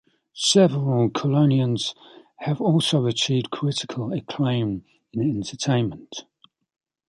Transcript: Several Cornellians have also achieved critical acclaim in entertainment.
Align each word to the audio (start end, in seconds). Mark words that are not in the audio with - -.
Several 0.33 1.11
Cornellians 1.11 1.93
have 2.39 2.59
also 2.59 3.05
achieved 3.05 3.51
critical 3.51 4.11
acclaim 4.11 4.83
in 5.13 5.21
entertainment. 5.21 6.25